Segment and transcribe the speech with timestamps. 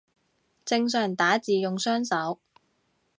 [0.65, 2.39] 正常打字用雙手